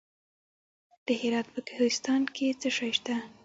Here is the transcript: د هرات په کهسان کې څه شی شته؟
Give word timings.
د 1.05 1.07
هرات 1.21 1.47
په 1.53 1.59
کهسان 1.67 2.21
کې 2.35 2.47
څه 2.61 2.69
شی 2.77 2.91
شته؟ 2.97 3.15